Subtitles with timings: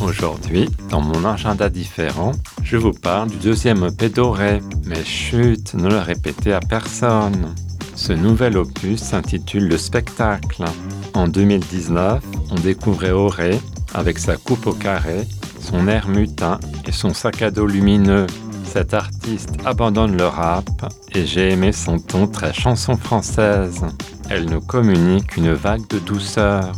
[0.00, 4.60] Aujourd'hui, dans mon agenda différent, je vous parle du deuxième EP doré.
[4.86, 7.54] Mais chut, ne le répétez à personne.
[7.94, 10.64] Ce nouvel opus s'intitule Le spectacle.
[11.12, 13.60] En 2019, on découvrait Auré
[13.92, 15.26] avec sa coupe au carré,
[15.60, 18.26] son air mutin et son sac à dos lumineux.
[18.64, 20.64] Cet artiste abandonne le rap
[21.12, 23.84] et j'ai aimé son ton très chanson française.
[24.30, 26.72] Elle nous communique une vague de douceur.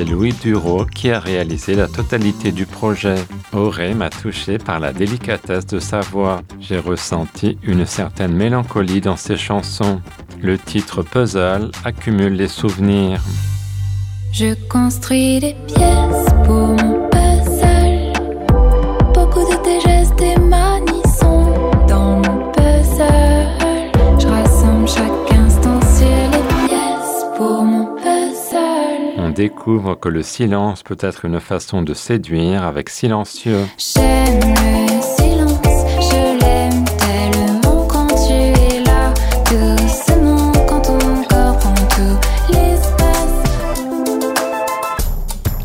[0.00, 3.16] C'est Louis Duro qui a réalisé la totalité du projet.
[3.52, 6.40] Auré m'a touché par la délicatesse de sa voix.
[6.58, 10.00] J'ai ressenti une certaine mélancolie dans ses chansons.
[10.40, 13.20] Le titre Puzzle accumule les souvenirs.
[14.32, 16.79] Je construis des pièces pour
[29.30, 33.64] On découvre que le silence peut être une façon de séduire avec silencieux.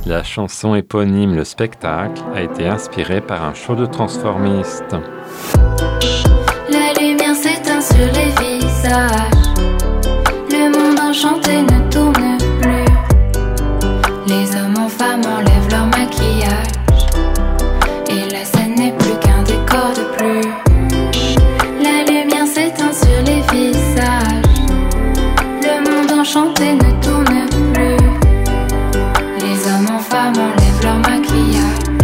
[0.05, 4.95] La chanson éponyme Le spectacle a été inspirée par un show de transformistes.
[14.27, 17.05] Les hommes en femmes enlèvent leur maquillage.
[18.09, 20.49] Et la scène n'est plus qu'un décor de plus.
[21.83, 24.43] La lumière s'éteint sur les visages.
[25.61, 27.97] Le monde enchanté ne tourne plus.
[29.41, 31.99] Les hommes en femmes enlèvent leur maquillage.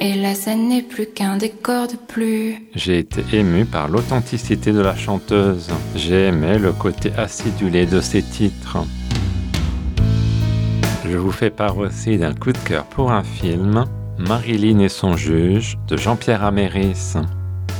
[0.00, 2.56] Et la scène n'est plus qu'un décor de plus.
[2.74, 5.68] J'ai été ému par l'authenticité de la chanteuse.
[5.94, 8.78] J'ai aimé le côté acidulé de ses titres.
[11.08, 13.84] Je vous fais part aussi d'un coup de cœur pour un film,
[14.18, 17.14] Marilyn et son juge, de Jean-Pierre Améris.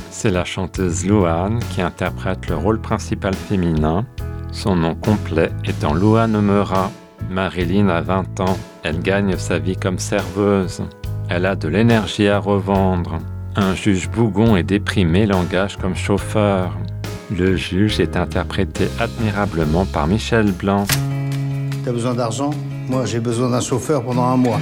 [0.09, 4.05] C'est la chanteuse Louane qui interprète le rôle principal féminin,
[4.51, 6.89] son nom complet étant Louane Meurat.
[7.29, 10.81] Marilyn a 20 ans, elle gagne sa vie comme serveuse.
[11.29, 13.19] Elle a de l'énergie à revendre.
[13.57, 16.77] Un juge bougon et déprimé l'engage comme chauffeur.
[17.29, 20.85] Le juge est interprété admirablement par Michel Blanc.
[21.83, 22.51] T'as besoin d'argent?
[22.89, 24.59] Moi, j'ai besoin d'un chauffeur pendant un mois.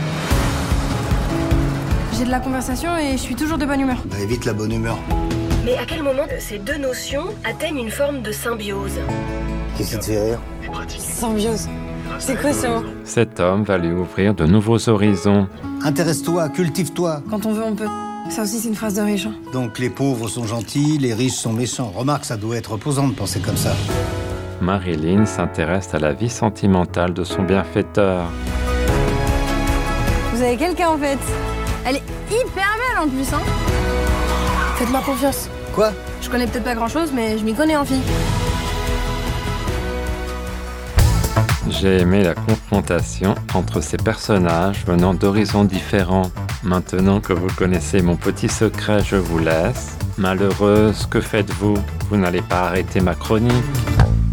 [2.17, 3.97] J'ai de la conversation et je suis toujours de bonne humeur.
[4.09, 4.97] Bah, évite la bonne humeur.
[5.63, 8.93] Mais à quel moment ces deux notions atteignent une forme de symbiose
[9.77, 10.39] Qu'est-ce qui te fait rire
[10.97, 11.67] Symbiose.
[12.19, 15.47] C'est quoi ce mot Cet homme va lui ouvrir de nouveaux horizons.
[15.83, 17.21] Intéresse-toi, cultive-toi.
[17.29, 17.87] Quand on veut, on peut.
[18.29, 19.27] Ça aussi, c'est une phrase de riche.
[19.27, 19.33] hein.
[19.53, 21.91] Donc les pauvres sont gentils, les riches sont méchants.
[21.95, 23.73] Remarque, ça doit être reposant de penser comme ça.
[24.65, 28.23] Marilyn s'intéresse à la vie sentimentale de son bienfaiteur.
[30.33, 31.19] Vous avez quelqu'un en fait?
[31.85, 33.41] Elle est hyper belle en plus, hein
[34.77, 35.49] Faites-moi confiance.
[35.75, 35.91] Quoi?
[36.19, 38.01] Je connais peut-être pas grand chose, mais je m'y connais en fille.
[41.69, 46.31] J'ai aimé la confrontation entre ces personnages venant d'horizons différents.
[46.63, 49.95] Maintenant que vous connaissez mon petit secret, je vous laisse.
[50.17, 51.75] Malheureuse, que faites-vous?
[52.09, 53.53] Vous n'allez pas arrêter ma chronique